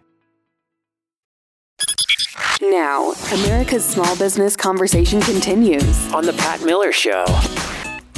[2.60, 7.24] Now, America's Small Business Conversation continues on The Pat Miller Show.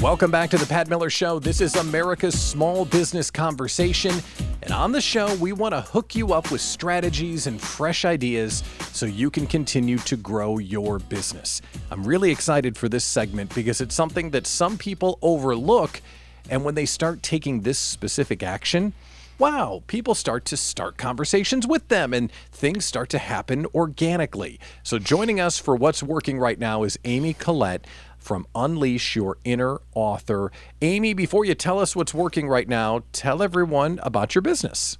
[0.01, 1.38] Welcome back to the Pat Miller Show.
[1.38, 4.14] This is America's Small Business Conversation.
[4.62, 8.62] And on the show, we want to hook you up with strategies and fresh ideas
[8.92, 11.62] so you can continue to grow your business.
[11.90, 16.03] I'm really excited for this segment because it's something that some people overlook.
[16.51, 18.92] And when they start taking this specific action,
[19.38, 24.61] wow, people start to start conversations with them and things start to happen organically.
[24.83, 27.87] So, joining us for what's working right now is Amy Collette
[28.21, 30.53] from Unleash Your Inner Author.
[30.83, 34.99] Amy, before you tell us what's working right now, tell everyone about your business.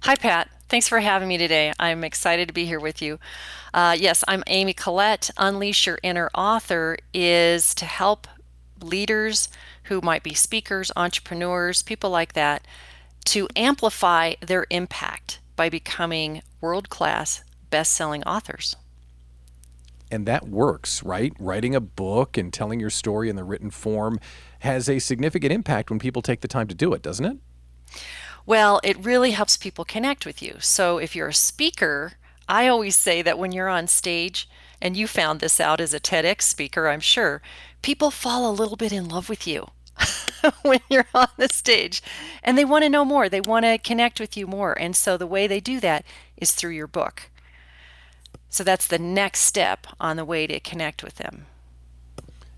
[0.00, 0.48] Hi, Pat.
[0.68, 1.72] Thanks for having me today.
[1.78, 3.18] I'm excited to be here with you.
[3.74, 5.30] Uh, yes, I'm Amy Collette.
[5.36, 8.26] Unleash Your Inner Author is to help
[8.80, 9.48] leaders
[9.84, 12.66] who might be speakers, entrepreneurs, people like that,
[13.26, 18.76] to amplify their impact by becoming world class best selling authors
[20.10, 21.32] and that works, right?
[21.38, 24.18] Writing a book and telling your story in the written form
[24.60, 27.36] has a significant impact when people take the time to do it, doesn't it?
[28.44, 30.56] Well, it really helps people connect with you.
[30.60, 32.12] So if you're a speaker,
[32.48, 34.48] I always say that when you're on stage,
[34.80, 37.42] and you found this out as a TEDx speaker, I'm sure,
[37.82, 39.68] people fall a little bit in love with you
[40.62, 42.02] when you're on the stage
[42.42, 43.28] and they want to know more.
[43.28, 44.78] They want to connect with you more.
[44.78, 46.04] And so the way they do that
[46.36, 47.30] is through your book.
[48.48, 51.46] So that's the next step on the way to connect with them.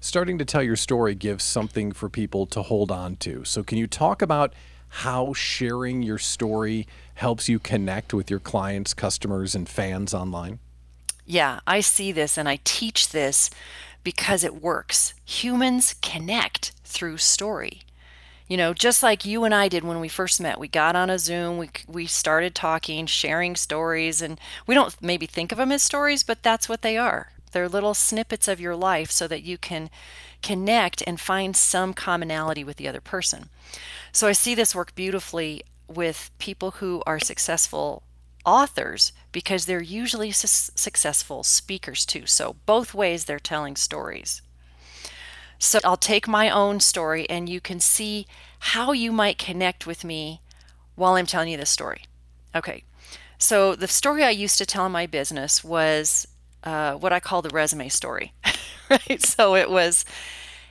[0.01, 3.45] Starting to tell your story gives something for people to hold on to.
[3.45, 4.55] So, can you talk about
[4.89, 10.61] how sharing your story helps you connect with your clients, customers, and fans online?
[11.27, 13.51] Yeah, I see this and I teach this
[14.05, 15.15] because it works.
[15.25, 17.83] Humans connect through story
[18.49, 20.59] you know, just like you and I did when we first met.
[20.59, 25.27] We got on a Zoom, we we started talking, sharing stories, and we don't maybe
[25.27, 27.33] think of them as stories, but that's what they are.
[27.53, 29.91] They're little snippets of your life so that you can
[30.43, 33.49] connect and find some commonality with the other person.
[34.13, 38.03] So I see this work beautifully with people who are successful
[38.45, 42.27] authors because they're usually su- successful speakers too.
[42.27, 44.43] So, both ways they're telling stories.
[45.59, 48.27] So, I'll take my own story and you can see
[48.61, 50.41] how you might connect with me
[50.95, 52.03] while I'm telling you this story.
[52.55, 52.85] Okay,
[53.39, 56.27] so the story I used to tell in my business was
[56.65, 58.33] uh, what I call the resume story,
[58.91, 59.23] right?
[59.23, 60.05] So it was,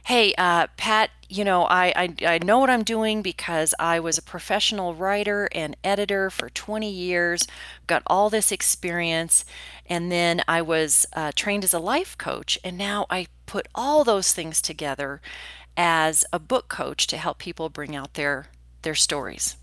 [0.08, 4.18] hey, uh, Pat, you know, I, I, I know what I'm doing because I was
[4.18, 7.46] a professional writer and editor for 20 years,
[7.88, 9.44] got all this experience,
[9.86, 14.06] and then I was uh, trained as a life coach, and now I put all
[14.06, 15.20] those things together
[15.76, 18.48] as a book coach to help people bring out their
[18.84, 19.58] their stories.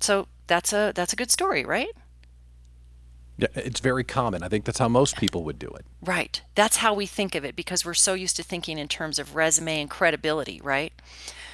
[0.00, 1.90] So that's a that's a good story, right?
[3.38, 4.42] Yeah, it's very common.
[4.42, 5.86] I think that's how most people would do it.
[6.02, 6.42] Right.
[6.56, 9.36] That's how we think of it because we're so used to thinking in terms of
[9.36, 10.92] resume and credibility, right?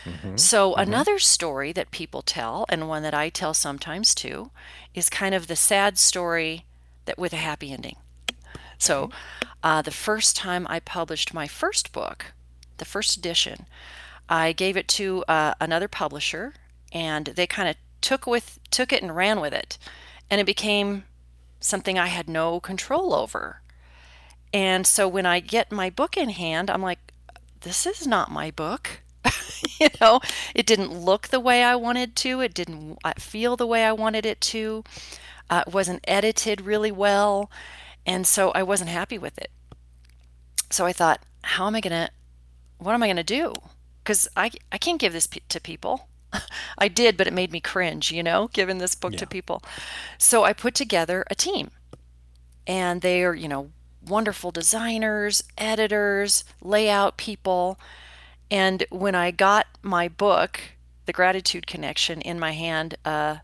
[0.05, 0.37] Mm-hmm.
[0.37, 0.81] So, mm-hmm.
[0.81, 4.51] another story that people tell, and one that I tell sometimes too,
[4.95, 6.65] is kind of the sad story
[7.05, 7.97] that with a happy ending.
[8.79, 9.11] So,
[9.63, 12.33] uh, the first time I published my first book,
[12.79, 13.67] the first edition,
[14.29, 16.55] I gave it to uh, another publisher,
[16.93, 19.79] and they kind of took with took it and ran with it
[20.31, 21.05] and it became
[21.65, 23.63] something I had no control over.
[24.53, 27.13] And so when I get my book in hand, I'm like
[27.63, 29.01] this is not my book.
[29.81, 30.21] you know,
[30.55, 33.93] it didn't look the way I wanted to, it didn't uh, feel the way I
[33.93, 34.85] wanted it to.
[35.49, 37.51] Uh, it wasn't edited really well,
[38.07, 39.51] and so I wasn't happy with it.
[40.71, 42.11] So I thought, how am I going to
[42.79, 43.55] what am I going to do?
[44.05, 46.09] Cuz I I can't give this to people.
[46.79, 49.19] I did, but it made me cringe, you know, giving this book yeah.
[49.19, 49.63] to people.
[50.19, 51.71] So I put together a team,
[52.67, 53.71] and they are, you know,
[54.07, 57.79] wonderful designers, editors, layout people.
[58.51, 60.61] And when I got my book,
[61.07, 63.39] The Gratitude Connection, in my hand, uh,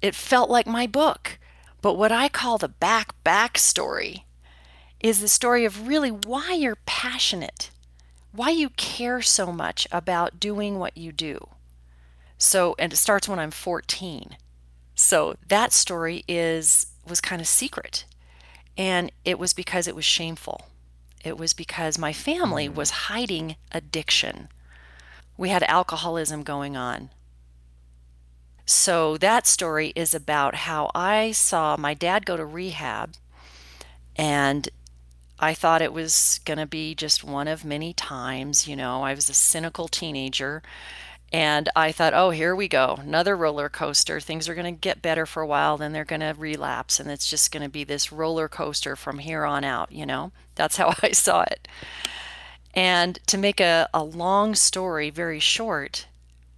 [0.00, 1.38] it felt like my book.
[1.80, 4.24] But what I call the back back story
[5.00, 7.70] is the story of really why you're passionate,
[8.32, 11.48] why you care so much about doing what you do.
[12.38, 14.36] So, and it starts when I'm 14.
[14.94, 18.04] So that story is was kind of secret.
[18.76, 20.66] And it was because it was shameful.
[21.24, 22.74] It was because my family mm.
[22.74, 24.48] was hiding addiction.
[25.36, 27.10] We had alcoholism going on.
[28.66, 33.14] So that story is about how I saw my dad go to rehab
[34.14, 34.68] and
[35.38, 39.14] I thought it was going to be just one of many times, you know, I
[39.14, 40.62] was a cynical teenager
[41.32, 44.18] and I thought, oh, here we go, another roller coaster.
[44.18, 47.10] Things are going to get better for a while, then they're going to relapse, and
[47.10, 50.32] it's just going to be this roller coaster from here on out, you know?
[50.54, 51.68] That's how I saw it.
[52.72, 56.06] And to make a, a long story very short,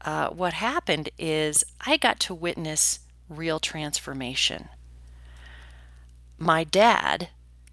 [0.03, 4.69] uh, what happened is I got to witness real transformation.
[6.39, 7.29] My dad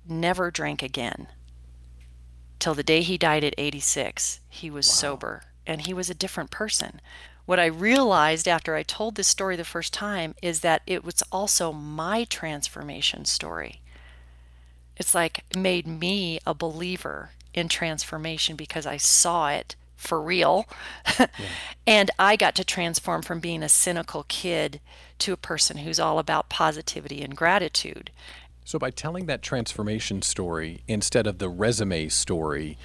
[0.08, 1.28] never drank again.
[2.60, 4.94] Till the day he died at 86, he was wow.
[4.94, 7.02] sober and he was a different person.
[7.46, 11.22] What I realized after I told this story the first time is that it was
[11.32, 13.82] also my transformation story.
[14.96, 20.66] It's like it made me a believer in transformation because I saw it for real.
[21.20, 21.28] yeah.
[21.86, 24.80] And I got to transform from being a cynical kid
[25.20, 28.12] to a person who's all about positivity and gratitude.
[28.64, 32.78] So, by telling that transformation story instead of the resume story,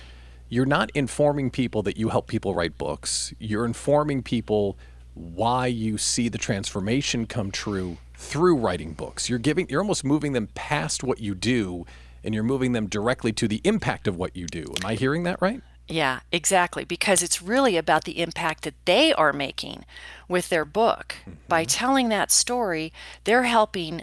[0.53, 3.33] you're not informing people that you help people write books.
[3.39, 4.77] You're informing people
[5.15, 9.31] why you see the transformation come true through writing books.
[9.31, 11.87] You're giving you're almost moving them past what you do
[12.23, 14.67] and you're moving them directly to the impact of what you do.
[14.83, 15.63] Am I hearing that right?
[15.89, 16.85] Yeah, exactly.
[16.85, 19.87] Because it's really about the impact that they are making
[20.29, 21.17] with their book.
[21.23, 21.33] Mm-hmm.
[21.49, 22.93] By telling that story,
[23.25, 24.03] they're helping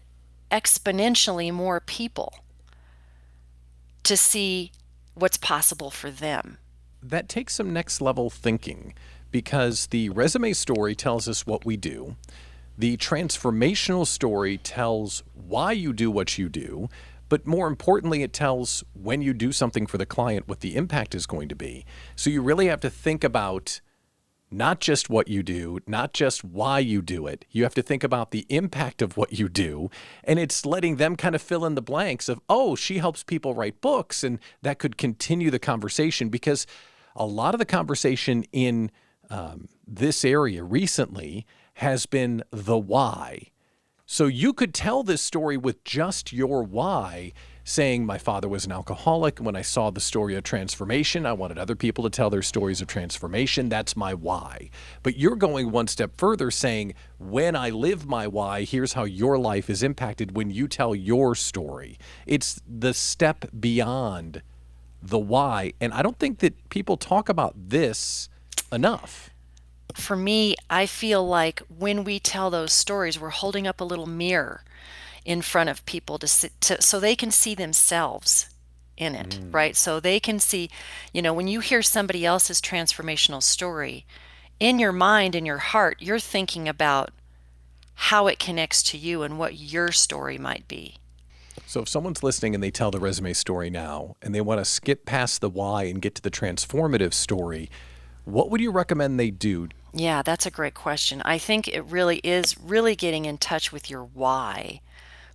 [0.52, 2.34] exponentially more people
[4.02, 4.72] to see
[5.20, 6.58] what's possible for them.
[7.02, 8.94] That takes some next level thinking
[9.32, 12.16] because the resume story tells us what we do.
[12.78, 16.90] The transformational story tells why you do what you do,
[17.28, 21.14] but more importantly, it tells when you do something for the client what the impact
[21.14, 21.86] is going to be.
[22.16, 23.82] So you really have to think about
[24.52, 27.46] not just what you do, not just why you do it.
[27.52, 29.90] You have to think about the impact of what you do.
[30.24, 33.54] And it's letting them kind of fill in the blanks of, oh, she helps people
[33.54, 34.24] write books.
[34.24, 36.66] And that could continue the conversation because
[37.16, 38.92] a lot of the conversation in
[39.30, 41.46] um, this area recently
[41.76, 43.50] has been the why.
[44.06, 47.32] So you could tell this story with just your why,
[47.70, 49.40] saying, My father was an alcoholic.
[49.40, 52.82] When I saw the story of transformation, I wanted other people to tell their stories
[52.82, 53.70] of transformation.
[53.70, 54.72] That's my why.
[55.04, 59.38] But you're going one step further, saying, When I live my why, here's how your
[59.38, 62.00] life is impacted when you tell your story.
[62.26, 64.42] It's the step beyond
[65.02, 65.74] the why.
[65.80, 68.30] And I don't think that people talk about this
[68.72, 69.30] enough
[69.96, 74.06] for me, I feel like when we tell those stories, we're holding up a little
[74.06, 74.64] mirror
[75.26, 78.50] in front of people to, sit, to so they can see themselves
[78.98, 79.54] in it, mm.
[79.54, 79.76] right?
[79.76, 80.70] So they can see,
[81.14, 84.06] you know, when you hear somebody else's transformational story,
[84.60, 87.12] in your mind, in your heart, you're thinking about
[87.96, 90.96] how it connects to you and what your story might be.
[91.66, 94.66] So if someone's listening and they tell the resume story now and they want to
[94.66, 97.70] skip past the why and get to the transformative story,
[98.26, 99.70] what would you recommend they do?
[99.94, 101.22] Yeah, that's a great question.
[101.26, 104.82] I think it really is really getting in touch with your why,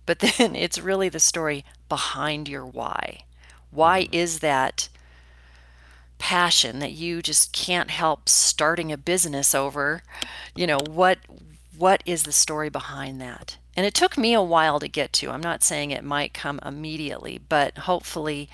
[0.05, 3.21] but then it's really the story behind your why.
[3.71, 4.13] Why mm-hmm.
[4.13, 4.89] is that
[6.17, 10.03] passion that you just can't help starting a business over?
[10.55, 11.19] You know, what
[11.77, 13.57] what is the story behind that?
[13.75, 15.29] And it took me a while to get to.
[15.29, 18.49] I'm not saying it might come immediately, but hopefully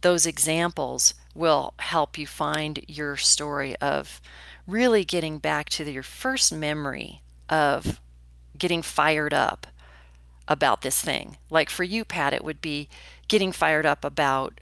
[0.00, 4.20] those examples will help you find your story of
[4.66, 8.00] really getting back to your first memory of
[8.58, 9.66] getting fired up
[10.48, 11.36] about this thing.
[11.50, 12.88] Like for you, Pat, it would be
[13.28, 14.60] getting fired up about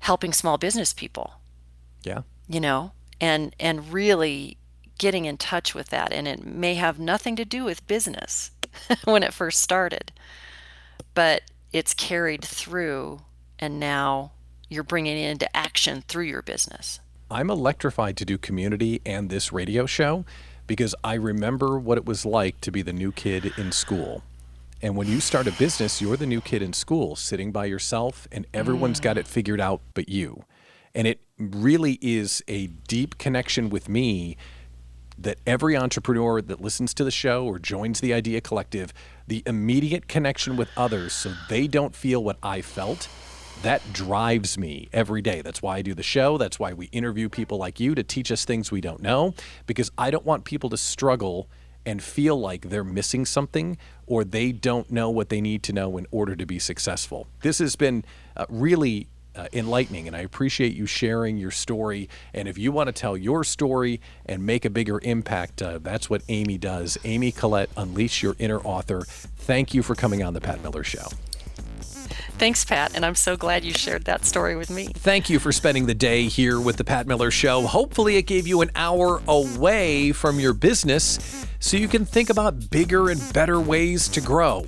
[0.00, 1.34] helping small business people.
[2.02, 2.22] Yeah.
[2.48, 4.58] You know, and and really
[4.98, 8.50] getting in touch with that and it may have nothing to do with business
[9.04, 10.12] when it first started.
[11.14, 11.42] But
[11.72, 13.22] it's carried through
[13.58, 14.32] and now
[14.68, 17.00] you're bringing it into action through your business.
[17.30, 20.24] I'm electrified to do community and this radio show
[20.66, 24.22] because I remember what it was like to be the new kid in school.
[24.82, 28.26] And when you start a business, you're the new kid in school, sitting by yourself,
[28.32, 29.28] and everyone's got it mm.
[29.28, 30.44] figured out but you.
[30.94, 34.36] And it really is a deep connection with me
[35.16, 38.92] that every entrepreneur that listens to the show or joins the Idea Collective,
[39.28, 43.08] the immediate connection with others so they don't feel what I felt
[43.62, 45.40] that drives me every day.
[45.40, 46.36] That's why I do the show.
[46.36, 49.34] That's why we interview people like you to teach us things we don't know,
[49.66, 51.48] because I don't want people to struggle
[51.84, 55.96] and feel like they're missing something or they don't know what they need to know
[55.96, 57.26] in order to be successful.
[57.40, 58.04] This has been
[58.36, 62.08] uh, really uh, enlightening, and I appreciate you sharing your story.
[62.34, 66.10] And if you want to tell your story and make a bigger impact, uh, that's
[66.10, 66.98] what Amy does.
[67.04, 69.02] Amy Collette, Unleash Your Inner Author.
[69.02, 71.06] Thank you for coming on The Pat Miller Show.
[72.42, 74.86] Thanks, Pat, and I'm so glad you shared that story with me.
[74.86, 77.68] Thank you for spending the day here with the Pat Miller Show.
[77.68, 82.68] Hopefully, it gave you an hour away from your business so you can think about
[82.68, 84.64] bigger and better ways to grow.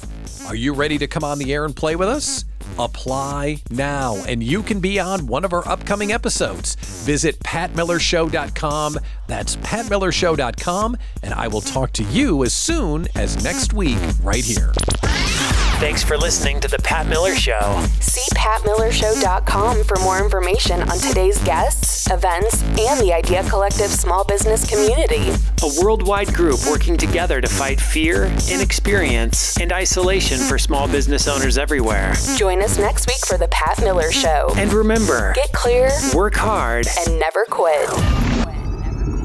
[0.47, 2.45] Are you ready to come on the air and play with us?
[2.79, 6.77] Apply now, and you can be on one of our upcoming episodes.
[7.05, 9.01] Visit patmillershow.com.
[9.27, 14.73] That's patmillershow.com, and I will talk to you as soon as next week, right here.
[15.81, 17.85] Thanks for listening to The Pat Miller Show.
[18.01, 24.69] See patmillershow.com for more information on today's guests, events, and the Idea Collective small business
[24.69, 25.31] community.
[25.63, 31.59] A worldwide group working together to fight fear, inexperience, and isolation for small business owners
[31.59, 32.15] everywhere.
[32.37, 34.53] Join us next week for The Pat Miller Show.
[34.57, 37.91] And remember get clear, work hard, and never quit.